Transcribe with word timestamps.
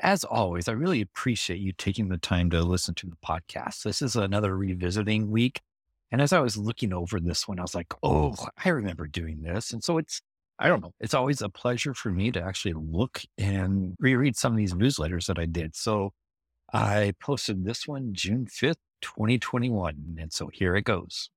As 0.00 0.24
always, 0.24 0.68
I 0.68 0.72
really 0.72 1.00
appreciate 1.00 1.58
you 1.58 1.72
taking 1.72 2.08
the 2.08 2.18
time 2.18 2.50
to 2.50 2.62
listen 2.62 2.94
to 2.96 3.06
the 3.06 3.16
podcast. 3.24 3.82
This 3.82 4.02
is 4.02 4.14
another 4.14 4.56
revisiting 4.56 5.30
week. 5.30 5.62
And 6.12 6.20
as 6.20 6.32
I 6.32 6.40
was 6.40 6.56
looking 6.56 6.92
over 6.92 7.18
this 7.18 7.48
one, 7.48 7.58
I 7.58 7.62
was 7.62 7.74
like, 7.74 7.94
oh, 8.02 8.34
I 8.62 8.68
remember 8.68 9.06
doing 9.06 9.42
this. 9.42 9.72
And 9.72 9.82
so 9.82 9.96
it's, 9.98 10.20
I 10.58 10.68
don't 10.68 10.82
know, 10.82 10.92
it's 11.00 11.14
always 11.14 11.40
a 11.40 11.48
pleasure 11.48 11.94
for 11.94 12.10
me 12.10 12.30
to 12.32 12.42
actually 12.42 12.74
look 12.74 13.22
and 13.38 13.94
reread 13.98 14.36
some 14.36 14.52
of 14.52 14.58
these 14.58 14.74
newsletters 14.74 15.26
that 15.26 15.38
I 15.38 15.46
did. 15.46 15.74
So 15.74 16.12
I 16.72 17.14
posted 17.20 17.64
this 17.64 17.88
one 17.88 18.10
June 18.12 18.46
5th, 18.46 18.76
2021. 19.00 20.16
And 20.20 20.32
so 20.32 20.48
here 20.52 20.76
it 20.76 20.84
goes. 20.84 21.30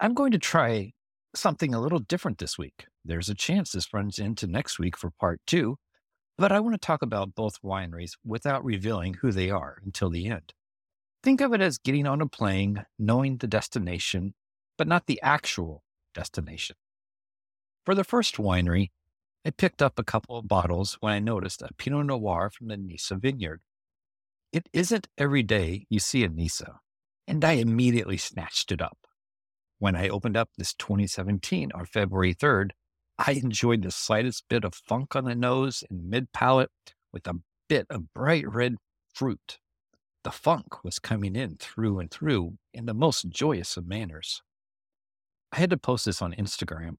I'm 0.00 0.14
going 0.14 0.32
to 0.32 0.38
try 0.38 0.92
something 1.34 1.74
a 1.74 1.80
little 1.80 1.98
different 1.98 2.38
this 2.38 2.56
week. 2.56 2.86
There's 3.04 3.28
a 3.28 3.34
chance 3.34 3.72
this 3.72 3.92
runs 3.92 4.18
into 4.18 4.46
next 4.46 4.78
week 4.78 4.96
for 4.96 5.10
part 5.20 5.40
two, 5.46 5.76
but 6.38 6.52
I 6.52 6.60
want 6.60 6.74
to 6.74 6.78
talk 6.78 7.02
about 7.02 7.34
both 7.34 7.60
wineries 7.62 8.12
without 8.24 8.64
revealing 8.64 9.14
who 9.14 9.32
they 9.32 9.50
are 9.50 9.82
until 9.84 10.08
the 10.08 10.28
end. 10.28 10.54
Think 11.22 11.40
of 11.40 11.52
it 11.52 11.60
as 11.60 11.78
getting 11.78 12.06
on 12.06 12.20
a 12.20 12.28
plane, 12.28 12.86
knowing 12.96 13.38
the 13.38 13.48
destination, 13.48 14.34
but 14.76 14.86
not 14.86 15.06
the 15.06 15.20
actual 15.20 15.82
destination. 16.14 16.76
For 17.84 17.94
the 17.94 18.04
first 18.04 18.36
winery, 18.36 18.90
I 19.44 19.50
picked 19.50 19.82
up 19.82 19.98
a 19.98 20.04
couple 20.04 20.38
of 20.38 20.46
bottles 20.46 20.96
when 21.00 21.12
I 21.12 21.18
noticed 21.18 21.60
a 21.60 21.74
Pinot 21.76 22.06
Noir 22.06 22.50
from 22.50 22.68
the 22.68 22.76
Nysa 22.76 23.20
vineyard. 23.20 23.60
It 24.52 24.68
isn't 24.72 25.08
every 25.18 25.42
day 25.42 25.86
you 25.90 25.98
see 25.98 26.22
a 26.22 26.28
Nysa, 26.28 26.76
and 27.26 27.44
I 27.44 27.52
immediately 27.52 28.16
snatched 28.16 28.70
it 28.70 28.80
up. 28.80 28.98
When 29.80 29.96
I 29.96 30.08
opened 30.08 30.36
up 30.36 30.50
this 30.56 30.74
2017 30.74 31.72
on 31.74 31.86
February 31.86 32.34
3rd, 32.34 32.70
I 33.18 33.32
enjoyed 33.32 33.82
the 33.82 33.90
slightest 33.90 34.44
bit 34.48 34.64
of 34.64 34.74
funk 34.74 35.16
on 35.16 35.24
the 35.24 35.34
nose 35.34 35.82
and 35.90 36.08
mid 36.08 36.32
palate 36.32 36.70
with 37.12 37.26
a 37.26 37.40
bit 37.68 37.86
of 37.90 38.14
bright 38.14 38.48
red 38.48 38.76
fruit. 39.12 39.58
The 40.22 40.30
funk 40.30 40.84
was 40.84 41.00
coming 41.00 41.34
in 41.34 41.56
through 41.56 41.98
and 41.98 42.10
through 42.10 42.58
in 42.72 42.86
the 42.86 42.94
most 42.94 43.28
joyous 43.28 43.76
of 43.76 43.86
manners. 43.88 44.42
I 45.50 45.58
had 45.58 45.70
to 45.70 45.76
post 45.76 46.04
this 46.04 46.22
on 46.22 46.32
Instagram, 46.34 46.96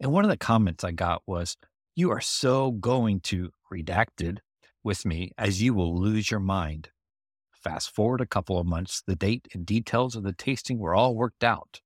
and 0.00 0.12
one 0.12 0.24
of 0.24 0.30
the 0.30 0.36
comments 0.38 0.84
I 0.84 0.92
got 0.92 1.22
was, 1.26 1.56
You 1.94 2.10
are 2.12 2.20
so 2.20 2.70
going 2.70 3.20
to 3.22 3.50
redacted 3.70 4.38
with 4.82 5.04
me 5.04 5.32
as 5.36 5.60
you 5.60 5.74
will 5.74 5.94
lose 5.94 6.30
your 6.30 6.40
mind. 6.40 6.90
Fast 7.52 7.94
forward 7.94 8.22
a 8.22 8.26
couple 8.26 8.58
of 8.58 8.66
months, 8.66 9.02
the 9.06 9.16
date 9.16 9.48
and 9.52 9.66
details 9.66 10.16
of 10.16 10.22
the 10.22 10.32
tasting 10.32 10.78
were 10.78 10.94
all 10.94 11.14
worked 11.14 11.44
out 11.44 11.82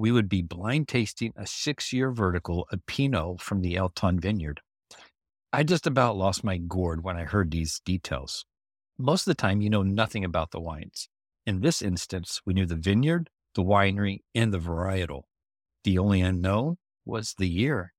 we 0.00 0.10
would 0.10 0.30
be 0.30 0.40
blind 0.40 0.88
tasting 0.88 1.30
a 1.36 1.46
six 1.46 1.92
year 1.92 2.10
vertical 2.10 2.66
of 2.72 2.86
Pinot 2.86 3.38
from 3.38 3.60
the 3.60 3.76
Elton 3.76 4.18
vineyard. 4.18 4.62
I 5.52 5.62
just 5.62 5.86
about 5.86 6.16
lost 6.16 6.42
my 6.42 6.56
gourd 6.56 7.04
when 7.04 7.18
I 7.18 7.24
heard 7.24 7.50
these 7.50 7.80
details. 7.84 8.46
Most 8.98 9.26
of 9.26 9.30
the 9.30 9.34
time, 9.34 9.60
you 9.60 9.68
know 9.68 9.82
nothing 9.82 10.24
about 10.24 10.52
the 10.52 10.60
wines. 10.60 11.10
In 11.44 11.60
this 11.60 11.82
instance, 11.82 12.40
we 12.46 12.54
knew 12.54 12.64
the 12.64 12.76
vineyard, 12.76 13.28
the 13.54 13.62
winery, 13.62 14.20
and 14.34 14.54
the 14.54 14.58
varietal. 14.58 15.24
The 15.84 15.98
only 15.98 16.22
unknown 16.22 16.78
was 17.04 17.34
the 17.36 17.48
year. 17.48 17.92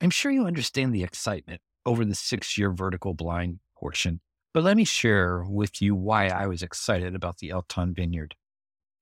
I'm 0.00 0.10
sure 0.10 0.30
you 0.30 0.46
understand 0.46 0.94
the 0.94 1.02
excitement 1.02 1.60
over 1.84 2.04
the 2.04 2.14
six 2.14 2.56
year 2.56 2.70
vertical 2.70 3.12
blind 3.12 3.58
portion, 3.76 4.20
but 4.54 4.62
let 4.62 4.76
me 4.76 4.84
share 4.84 5.42
with 5.42 5.82
you 5.82 5.96
why 5.96 6.28
I 6.28 6.46
was 6.46 6.62
excited 6.62 7.16
about 7.16 7.38
the 7.38 7.50
Elton 7.50 7.92
vineyard. 7.92 8.36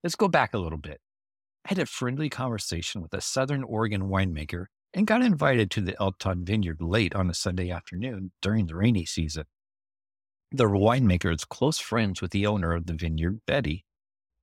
Let's 0.02 0.16
go 0.16 0.28
back 0.28 0.55
a 0.55 0.58
little 0.58 0.78
bit. 0.78 1.00
I 1.64 1.70
had 1.70 1.78
a 1.78 1.86
friendly 1.86 2.28
conversation 2.28 3.00
with 3.00 3.14
a 3.14 3.22
Southern 3.22 3.64
Oregon 3.64 4.02
winemaker 4.02 4.66
and 4.92 5.06
got 5.06 5.22
invited 5.22 5.70
to 5.70 5.80
the 5.80 5.96
Elton 5.98 6.44
Vineyard 6.44 6.82
late 6.82 7.14
on 7.14 7.30
a 7.30 7.34
Sunday 7.34 7.70
afternoon 7.70 8.32
during 8.42 8.66
the 8.66 8.76
rainy 8.76 9.06
season. 9.06 9.44
The 10.52 10.64
winemaker 10.64 11.34
is 11.34 11.46
close 11.46 11.78
friends 11.78 12.20
with 12.20 12.32
the 12.32 12.46
owner 12.46 12.74
of 12.74 12.86
the 12.86 12.92
vineyard, 12.92 13.40
Betty. 13.46 13.86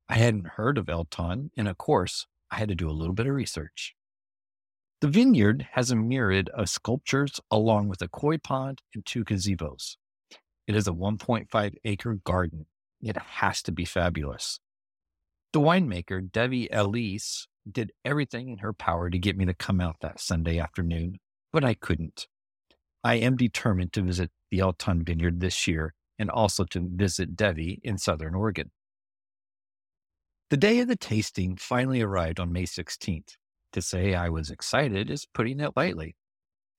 I 0.09 0.15
hadn't 0.15 0.47
heard 0.57 0.79
of 0.79 0.89
Elton, 0.89 1.51
and 1.55 1.67
of 1.67 1.77
course, 1.77 2.25
I 2.49 2.57
had 2.57 2.69
to 2.69 2.75
do 2.75 2.89
a 2.89 2.91
little 2.91 3.13
bit 3.13 3.27
of 3.27 3.35
research. 3.35 3.95
The 4.99 5.07
vineyard 5.07 5.67
has 5.73 5.91
a 5.91 5.95
myriad 5.95 6.49
of 6.49 6.69
sculptures 6.69 7.39
along 7.49 7.87
with 7.87 8.01
a 8.01 8.07
koi 8.07 8.39
pond 8.39 8.81
and 8.93 9.05
two 9.05 9.23
gazebos. 9.23 9.95
It 10.67 10.75
is 10.75 10.87
a 10.87 10.91
1.5 10.91 11.75
acre 11.85 12.15
garden. 12.23 12.65
It 12.99 13.17
has 13.17 13.61
to 13.63 13.71
be 13.71 13.85
fabulous. 13.85 14.59
The 15.53 15.59
winemaker, 15.59 16.31
Debbie 16.31 16.69
Elise, 16.71 17.47
did 17.69 17.91
everything 18.05 18.49
in 18.49 18.59
her 18.59 18.73
power 18.73 19.09
to 19.09 19.19
get 19.19 19.37
me 19.37 19.45
to 19.45 19.53
come 19.53 19.81
out 19.81 19.97
that 20.01 20.19
Sunday 20.19 20.59
afternoon, 20.59 21.19
but 21.51 21.65
I 21.65 21.73
couldn't. 21.73 22.27
I 23.03 23.15
am 23.15 23.35
determined 23.35 23.91
to 23.93 24.01
visit 24.01 24.31
the 24.49 24.59
Elton 24.59 25.03
Vineyard 25.03 25.41
this 25.41 25.67
year 25.67 25.93
and 26.17 26.29
also 26.29 26.63
to 26.65 26.87
visit 26.93 27.35
Debbie 27.35 27.81
in 27.83 27.97
Southern 27.97 28.35
Oregon. 28.35 28.71
The 30.49 30.57
day 30.57 30.79
of 30.79 30.87
the 30.87 30.95
tasting 30.95 31.57
finally 31.57 32.01
arrived 32.01 32.39
on 32.39 32.51
May 32.51 32.63
16th. 32.63 33.35
To 33.73 33.81
say 33.81 34.13
I 34.13 34.29
was 34.29 34.49
excited 34.49 35.09
is 35.09 35.25
putting 35.33 35.59
it 35.59 35.71
lightly. 35.75 36.15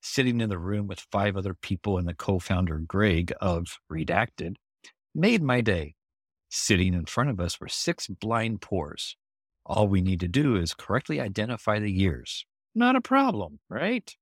Sitting 0.02 0.40
in 0.40 0.50
the 0.50 0.58
room 0.58 0.86
with 0.86 1.06
five 1.10 1.36
other 1.36 1.54
people 1.54 1.96
and 1.96 2.06
the 2.06 2.14
co 2.14 2.38
founder, 2.38 2.78
Greg, 2.78 3.32
of 3.40 3.78
Redacted, 3.90 4.56
made 5.14 5.42
my 5.42 5.60
day. 5.60 5.94
Sitting 6.54 6.92
in 6.92 7.06
front 7.06 7.30
of 7.30 7.40
us 7.40 7.58
were 7.58 7.66
six 7.66 8.08
blind 8.08 8.60
pours. 8.60 9.16
All 9.64 9.88
we 9.88 10.02
need 10.02 10.20
to 10.20 10.28
do 10.28 10.54
is 10.54 10.74
correctly 10.74 11.18
identify 11.18 11.78
the 11.78 11.90
years. 11.90 12.44
Not 12.74 12.94
a 12.94 13.00
problem, 13.00 13.60
right? 13.70 14.14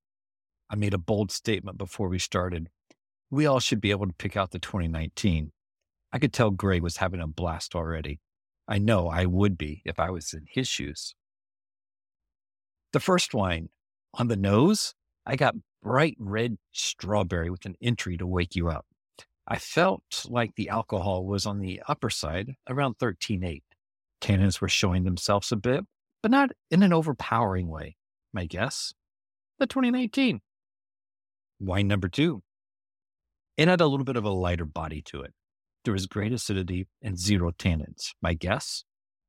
I 0.70 0.76
made 0.76 0.94
a 0.94 0.98
bold 0.98 1.32
statement 1.32 1.76
before 1.76 2.08
we 2.08 2.20
started. 2.20 2.68
We 3.32 3.46
all 3.46 3.58
should 3.58 3.80
be 3.80 3.90
able 3.90 4.06
to 4.06 4.12
pick 4.12 4.36
out 4.36 4.52
the 4.52 4.60
2019. 4.60 5.50
I 6.12 6.18
could 6.20 6.32
tell 6.32 6.52
Gray 6.52 6.78
was 6.78 6.98
having 6.98 7.20
a 7.20 7.26
blast 7.26 7.74
already. 7.74 8.20
I 8.68 8.78
know 8.78 9.08
I 9.08 9.26
would 9.26 9.58
be 9.58 9.82
if 9.84 9.98
I 9.98 10.10
was 10.10 10.32
in 10.32 10.44
his 10.48 10.68
shoes. 10.68 11.16
The 12.92 13.00
first 13.00 13.34
wine, 13.34 13.70
on 14.14 14.28
the 14.28 14.36
nose, 14.36 14.94
I 15.26 15.34
got 15.34 15.56
bright 15.82 16.14
red 16.20 16.58
strawberry 16.70 17.50
with 17.50 17.66
an 17.66 17.74
entry 17.82 18.16
to 18.18 18.26
wake 18.26 18.54
you 18.54 18.68
up. 18.68 18.86
I 19.46 19.58
felt 19.58 20.26
like 20.28 20.54
the 20.54 20.68
alcohol 20.68 21.24
was 21.24 21.46
on 21.46 21.58
the 21.58 21.82
upper 21.88 22.10
side, 22.10 22.54
around 22.68 22.98
13.8. 22.98 23.62
Tannins 24.20 24.60
were 24.60 24.68
showing 24.68 25.04
themselves 25.04 25.50
a 25.50 25.56
bit, 25.56 25.84
but 26.22 26.30
not 26.30 26.50
in 26.70 26.82
an 26.82 26.92
overpowering 26.92 27.68
way. 27.68 27.96
My 28.32 28.46
guess? 28.46 28.92
The 29.58 29.66
2019. 29.66 30.40
Wine 31.58 31.88
number 31.88 32.08
two. 32.08 32.42
It 33.56 33.68
had 33.68 33.80
a 33.80 33.86
little 33.86 34.04
bit 34.04 34.16
of 34.16 34.24
a 34.24 34.30
lighter 34.30 34.64
body 34.64 35.02
to 35.06 35.22
it. 35.22 35.32
There 35.84 35.92
was 35.92 36.06
great 36.06 36.32
acidity 36.32 36.86
and 37.02 37.18
zero 37.18 37.50
tannins. 37.50 38.12
My 38.22 38.34
guess? 38.34 38.84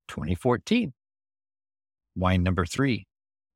2014. 0.10 0.94
Wine 2.16 2.44
number 2.44 2.66
three. 2.66 3.08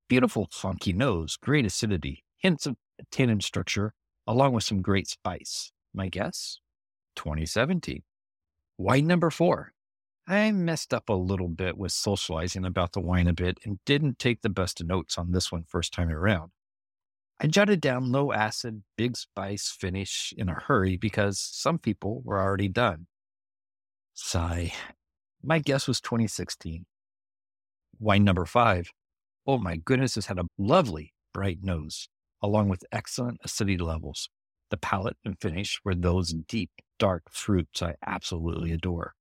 Beautiful 0.07 0.47
funky 0.51 0.93
nose, 0.93 1.37
great 1.37 1.65
acidity, 1.65 2.23
hints 2.37 2.65
of 2.65 2.75
tannin 3.11 3.41
structure, 3.41 3.93
along 4.25 4.53
with 4.53 4.63
some 4.63 4.81
great 4.81 5.07
spice 5.07 5.71
my 5.95 6.09
guess 6.09 6.59
2017. 7.15 8.03
Wine 8.77 9.07
number 9.07 9.29
four. 9.29 9.71
I 10.27 10.51
messed 10.51 10.93
up 10.93 11.09
a 11.09 11.13
little 11.13 11.49
bit 11.49 11.77
with 11.77 11.91
socializing 11.91 12.65
about 12.65 12.93
the 12.93 12.99
wine 12.99 13.27
a 13.27 13.33
bit 13.33 13.59
and 13.63 13.79
didn't 13.85 14.17
take 14.17 14.41
the 14.41 14.49
best 14.49 14.81
of 14.81 14.87
notes 14.87 15.17
on 15.17 15.31
this 15.31 15.51
one 15.51 15.65
first 15.67 15.93
time 15.93 16.09
around. 16.09 16.51
I 17.39 17.47
jotted 17.47 17.79
down 17.79 18.11
low 18.11 18.31
acid, 18.31 18.83
big 18.97 19.17
spice 19.17 19.69
finish 19.69 20.33
in 20.35 20.49
a 20.49 20.53
hurry 20.53 20.97
because 20.97 21.39
some 21.39 21.77
people 21.77 22.21
were 22.23 22.41
already 22.41 22.69
done. 22.69 23.07
Sigh. 24.13 24.73
My 25.43 25.59
guess 25.59 25.87
was 25.87 26.01
2016. 26.01 26.85
Wine 27.99 28.23
number 28.23 28.45
five. 28.45 28.89
Oh 29.45 29.57
my 29.59 29.75
goodness, 29.75 30.15
this 30.15 30.25
had 30.25 30.39
a 30.39 30.45
lovely 30.57 31.13
bright 31.33 31.59
nose, 31.61 32.09
along 32.41 32.69
with 32.69 32.83
excellent 32.91 33.39
acidity 33.43 33.77
levels. 33.77 34.29
The 34.75 34.79
palate 34.79 35.15
and 35.23 35.39
finish 35.39 35.79
were 35.85 35.95
those 35.95 36.33
deep, 36.33 36.69
dark 36.99 37.23
fruits 37.31 37.81
I 37.81 37.95
absolutely 38.05 38.73
adore. 38.73 39.13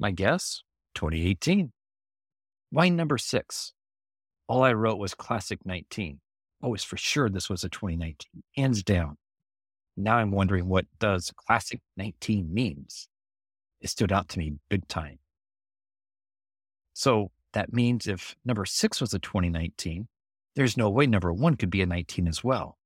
My 0.00 0.10
guess 0.10 0.64
2018. 0.96 1.70
Wine 2.72 2.96
number 2.96 3.18
six. 3.18 3.72
All 4.48 4.64
I 4.64 4.72
wrote 4.72 4.98
was 4.98 5.14
classic 5.14 5.60
19. 5.64 6.18
I 6.60 6.66
was 6.66 6.82
for 6.82 6.96
sure 6.96 7.30
this 7.30 7.48
was 7.48 7.62
a 7.62 7.68
2019, 7.68 8.42
hands 8.56 8.82
down. 8.82 9.16
Now 9.96 10.16
I'm 10.16 10.32
wondering 10.32 10.66
what 10.66 10.86
does 10.98 11.32
classic 11.36 11.80
19 11.96 12.52
means. 12.52 13.06
It 13.80 13.90
stood 13.90 14.10
out 14.10 14.28
to 14.30 14.40
me 14.40 14.54
big 14.68 14.88
time. 14.88 15.20
So 16.94 17.30
that 17.52 17.72
means 17.72 18.08
if 18.08 18.34
number 18.44 18.64
six 18.64 19.00
was 19.00 19.14
a 19.14 19.20
2019, 19.20 20.08
there's 20.56 20.76
no 20.76 20.90
way 20.90 21.06
number 21.06 21.32
one 21.32 21.54
could 21.54 21.70
be 21.70 21.82
a 21.82 21.86
19 21.86 22.26
as 22.26 22.42
well 22.42 22.76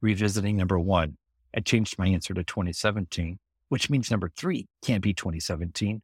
revisiting 0.00 0.56
number 0.56 0.78
one, 0.78 1.16
I 1.54 1.60
changed 1.60 1.98
my 1.98 2.06
answer 2.06 2.34
to 2.34 2.44
2017, 2.44 3.38
which 3.68 3.90
means 3.90 4.10
number 4.10 4.30
three 4.36 4.66
can't 4.82 5.02
be 5.02 5.12
2017. 5.12 6.02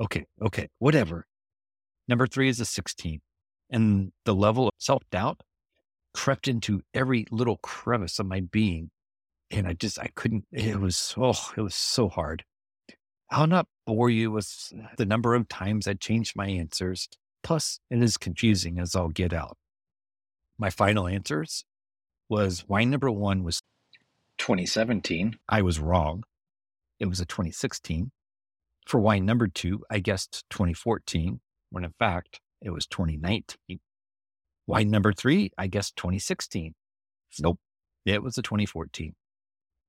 Okay, 0.00 0.24
okay, 0.42 0.68
whatever. 0.78 1.26
Number 2.08 2.26
three 2.26 2.48
is 2.48 2.60
a 2.60 2.64
16. 2.64 3.20
And 3.70 4.12
the 4.24 4.34
level 4.34 4.68
of 4.68 4.74
self 4.78 5.02
doubt 5.10 5.40
crept 6.12 6.48
into 6.48 6.82
every 6.92 7.26
little 7.30 7.58
crevice 7.58 8.18
of 8.18 8.26
my 8.26 8.40
being. 8.40 8.90
And 9.50 9.66
I 9.66 9.72
just, 9.72 9.98
I 9.98 10.10
couldn't, 10.14 10.44
it 10.52 10.80
was, 10.80 11.14
oh, 11.16 11.52
it 11.56 11.60
was 11.60 11.74
so 11.74 12.08
hard. 12.08 12.44
I'll 13.30 13.46
not 13.46 13.66
bore 13.86 14.10
you 14.10 14.30
with 14.30 14.72
the 14.96 15.06
number 15.06 15.34
of 15.34 15.48
times 15.48 15.88
I 15.88 15.94
changed 15.94 16.36
my 16.36 16.46
answers. 16.46 17.08
Plus, 17.42 17.80
it 17.90 18.02
is 18.02 18.16
confusing 18.16 18.78
as 18.78 18.94
I'll 18.94 19.08
get 19.08 19.32
out. 19.32 19.56
My 20.58 20.70
final 20.70 21.06
answers 21.06 21.64
was 22.28 22.64
wine 22.68 22.90
number 22.90 23.10
one 23.10 23.44
was 23.44 23.62
2017. 24.38 25.38
I 25.48 25.62
was 25.62 25.78
wrong. 25.78 26.24
It 26.98 27.06
was 27.06 27.20
a 27.20 27.26
2016. 27.26 28.10
For 28.86 29.00
wine 29.00 29.24
number 29.24 29.48
two, 29.48 29.82
I 29.90 29.98
guessed 30.00 30.44
2014, 30.50 31.40
when 31.70 31.84
in 31.84 31.94
fact 31.98 32.40
it 32.60 32.70
was 32.70 32.86
2019. 32.86 33.80
Wine 34.66 34.90
number 34.90 35.12
three, 35.12 35.50
I 35.58 35.66
guessed 35.66 35.96
2016. 35.96 36.74
Nope, 37.40 37.58
it 38.06 38.22
was 38.22 38.38
a 38.38 38.42
2014. 38.42 39.14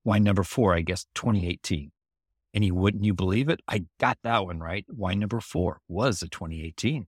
Wine 0.04 0.24
number 0.24 0.44
four, 0.44 0.76
I 0.76 0.82
guessed 0.82 1.08
2018. 1.16 1.92
And 2.54 2.64
you 2.64 2.74
wouldn't 2.74 3.04
you 3.04 3.14
believe 3.14 3.50
it? 3.50 3.60
I 3.68 3.86
got 4.00 4.18
that 4.24 4.46
one 4.46 4.60
right. 4.60 4.86
Wine 4.90 5.20
number 5.20 5.42
four 5.42 5.82
was 5.88 6.22
a 6.22 6.30
2018. 6.30 7.08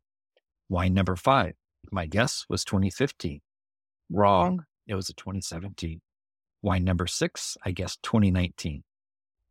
Wine 0.69 0.93
number 0.93 1.15
five, 1.15 1.53
my 1.91 2.05
guess 2.05 2.45
was 2.49 2.65
2015. 2.65 3.39
Wrong. 4.09 4.65
It 4.87 4.95
was 4.95 5.09
a 5.09 5.13
2017. 5.13 6.01
Wine 6.61 6.83
number 6.83 7.07
six, 7.07 7.57
I 7.65 7.71
guess 7.71 7.97
2019. 8.03 8.83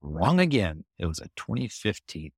Wrong 0.02 0.40
again. 0.40 0.84
It 0.98 1.06
was 1.06 1.20
a 1.20 1.28
2015. 1.36 2.32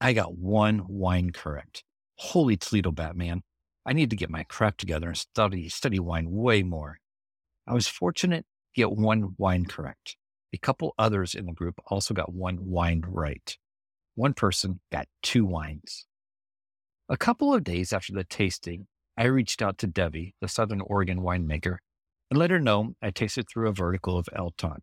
I 0.00 0.12
got 0.12 0.36
one 0.36 0.82
wine 0.88 1.30
correct. 1.30 1.84
Holy 2.16 2.56
Toledo 2.56 2.92
Batman. 2.92 3.42
I 3.84 3.92
need 3.92 4.10
to 4.10 4.16
get 4.16 4.30
my 4.30 4.44
crap 4.44 4.76
together 4.76 5.08
and 5.08 5.16
study 5.16 5.68
study 5.68 5.98
wine 5.98 6.30
way 6.30 6.62
more. 6.62 6.98
I 7.66 7.74
was 7.74 7.86
fortunate 7.86 8.44
to 8.74 8.80
get 8.80 8.92
one 8.92 9.34
wine 9.38 9.64
correct. 9.64 10.16
A 10.52 10.58
couple 10.58 10.94
others 10.98 11.34
in 11.34 11.46
the 11.46 11.52
group 11.52 11.80
also 11.86 12.14
got 12.14 12.32
one 12.32 12.58
wine 12.60 13.04
right. 13.06 13.56
One 14.14 14.34
person 14.34 14.80
got 14.90 15.06
two 15.22 15.44
wines. 15.44 16.06
A 17.08 17.16
couple 17.16 17.54
of 17.54 17.64
days 17.64 17.92
after 17.92 18.12
the 18.12 18.24
tasting, 18.24 18.86
I 19.16 19.24
reached 19.24 19.62
out 19.62 19.78
to 19.78 19.86
Debbie, 19.86 20.34
the 20.40 20.48
Southern 20.48 20.80
Oregon 20.82 21.20
winemaker, 21.20 21.78
and 22.30 22.38
let 22.38 22.50
her 22.50 22.60
know 22.60 22.94
I 23.00 23.10
tasted 23.10 23.46
through 23.48 23.68
a 23.68 23.72
vertical 23.72 24.18
of 24.18 24.28
Elton. 24.34 24.82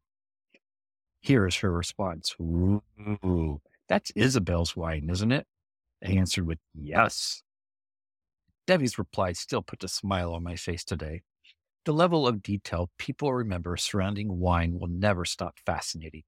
Here 1.21 1.47
is 1.47 1.57
her 1.57 1.71
response. 1.71 2.35
Ooh, 2.41 3.61
that's 3.87 4.11
Isabel's 4.15 4.75
wine, 4.75 5.09
isn't 5.09 5.31
it? 5.31 5.45
I 6.03 6.11
answered 6.11 6.47
with 6.47 6.59
yes. 6.73 7.43
Debbie's 8.65 8.97
reply 8.97 9.33
still 9.33 9.61
put 9.61 9.83
a 9.83 9.87
smile 9.87 10.33
on 10.33 10.43
my 10.43 10.55
face 10.55 10.83
today. 10.83 11.21
The 11.85 11.93
level 11.93 12.27
of 12.27 12.41
detail 12.41 12.89
people 12.97 13.33
remember 13.33 13.77
surrounding 13.77 14.39
wine 14.39 14.79
will 14.79 14.87
never 14.87 15.25
stop 15.25 15.59
fascinating. 15.65 16.23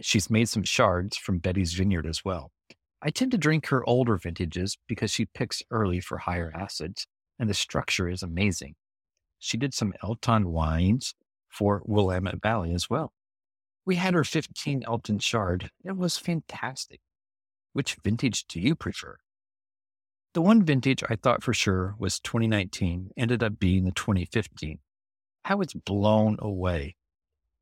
She's 0.00 0.30
made 0.30 0.48
some 0.48 0.62
Chards 0.62 1.16
from 1.16 1.38
Betty's 1.38 1.74
Vineyard 1.74 2.06
as 2.06 2.24
well. 2.24 2.52
I 3.02 3.10
tend 3.10 3.30
to 3.32 3.38
drink 3.38 3.66
her 3.66 3.86
older 3.88 4.16
vintages 4.18 4.76
because 4.86 5.10
she 5.10 5.24
picks 5.26 5.62
early 5.70 6.00
for 6.00 6.18
higher 6.18 6.52
acids, 6.54 7.06
and 7.38 7.48
the 7.48 7.54
structure 7.54 8.08
is 8.08 8.22
amazing. 8.22 8.74
She 9.38 9.56
did 9.56 9.72
some 9.72 9.94
Elton 10.02 10.52
wines 10.52 11.14
for 11.48 11.82
Willamette 11.86 12.42
Valley 12.42 12.74
as 12.74 12.90
well. 12.90 13.12
We 13.86 13.96
had 13.96 14.14
her 14.14 14.24
15 14.24 14.84
Elton 14.86 15.18
Chard. 15.18 15.70
It 15.82 15.96
was 15.96 16.18
fantastic. 16.18 17.00
Which 17.72 17.96
vintage 18.04 18.46
do 18.46 18.60
you 18.60 18.74
prefer? 18.74 19.16
The 20.34 20.42
one 20.42 20.62
vintage 20.62 21.02
I 21.08 21.16
thought 21.16 21.42
for 21.42 21.54
sure 21.54 21.94
was 21.98 22.20
2019 22.20 23.10
ended 23.16 23.42
up 23.42 23.58
being 23.58 23.84
the 23.84 23.92
2015. 23.92 24.78
I 25.44 25.54
was 25.54 25.72
blown 25.72 26.36
away. 26.38 26.96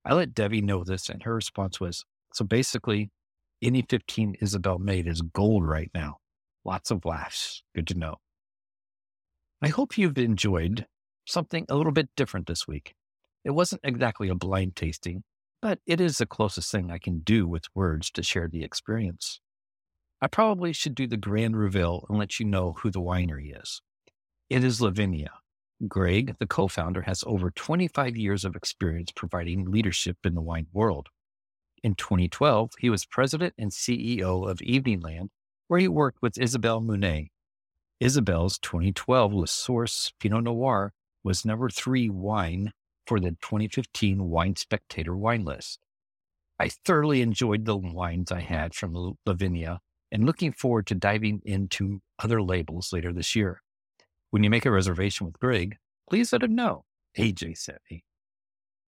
I 0.04 0.14
let 0.14 0.34
Debbie 0.34 0.60
know 0.60 0.84
this, 0.84 1.08
and 1.08 1.22
her 1.22 1.34
response 1.34 1.80
was 1.80 2.04
So 2.34 2.44
basically, 2.44 3.10
any 3.62 3.82
15 3.82 4.36
Isabel 4.40 4.78
made 4.78 5.06
is 5.06 5.20
gold 5.20 5.66
right 5.66 5.90
now. 5.94 6.18
Lots 6.64 6.90
of 6.90 7.04
laughs. 7.04 7.62
Good 7.74 7.86
to 7.88 7.98
know. 7.98 8.16
I 9.62 9.68
hope 9.68 9.98
you've 9.98 10.18
enjoyed 10.18 10.86
something 11.26 11.66
a 11.68 11.76
little 11.76 11.92
bit 11.92 12.08
different 12.16 12.46
this 12.46 12.68
week. 12.68 12.94
It 13.44 13.50
wasn't 13.50 13.80
exactly 13.84 14.28
a 14.28 14.34
blind 14.34 14.76
tasting, 14.76 15.24
but 15.60 15.80
it 15.86 16.00
is 16.00 16.18
the 16.18 16.26
closest 16.26 16.70
thing 16.70 16.90
I 16.90 16.98
can 16.98 17.20
do 17.20 17.48
with 17.48 17.64
words 17.74 18.10
to 18.12 18.22
share 18.22 18.48
the 18.48 18.62
experience. 18.62 19.40
I 20.20 20.26
probably 20.26 20.72
should 20.72 20.94
do 20.94 21.06
the 21.06 21.16
grand 21.16 21.56
reveal 21.56 22.04
and 22.08 22.18
let 22.18 22.38
you 22.38 22.46
know 22.46 22.74
who 22.78 22.90
the 22.90 23.00
winery 23.00 23.58
is. 23.60 23.80
It 24.50 24.64
is 24.64 24.80
Lavinea. 24.80 25.30
Greg, 25.86 26.36
the 26.40 26.46
co 26.46 26.66
founder, 26.66 27.02
has 27.02 27.22
over 27.26 27.50
25 27.50 28.16
years 28.16 28.44
of 28.44 28.56
experience 28.56 29.12
providing 29.12 29.70
leadership 29.70 30.16
in 30.24 30.34
the 30.34 30.40
wine 30.40 30.66
world. 30.72 31.08
In 31.82 31.94
2012, 31.94 32.72
he 32.78 32.90
was 32.90 33.06
president 33.06 33.54
and 33.56 33.70
CEO 33.70 34.48
of 34.48 34.60
Evening 34.62 35.00
Land, 35.00 35.30
where 35.68 35.80
he 35.80 35.88
worked 35.88 36.20
with 36.22 36.38
Isabelle 36.38 36.80
Meunier. 36.80 37.28
Isabelle's 38.00 38.58
2012 38.58 39.32
La 39.32 39.44
Source 39.44 40.12
Pinot 40.20 40.44
Noir 40.44 40.92
was 41.24 41.44
number 41.44 41.68
three 41.68 42.08
wine 42.08 42.72
for 43.06 43.20
the 43.20 43.30
2015 43.30 44.24
Wine 44.24 44.56
Spectator 44.56 45.16
wine 45.16 45.44
list. 45.44 45.80
I 46.58 46.68
thoroughly 46.68 47.22
enjoyed 47.22 47.64
the 47.64 47.76
wines 47.76 48.32
I 48.32 48.40
had 48.40 48.74
from 48.74 49.16
Lavinea 49.26 49.78
and 50.10 50.26
looking 50.26 50.52
forward 50.52 50.86
to 50.88 50.94
diving 50.94 51.40
into 51.44 52.00
other 52.18 52.42
labels 52.42 52.92
later 52.92 53.12
this 53.12 53.36
year. 53.36 53.62
When 54.30 54.42
you 54.42 54.50
make 54.50 54.66
a 54.66 54.70
reservation 54.70 55.26
with 55.26 55.38
Greg, 55.38 55.76
please 56.08 56.32
let 56.32 56.42
him 56.42 56.54
know. 56.54 56.84
AJ 57.16 57.58
sent 57.58 57.78
me. 57.90 58.04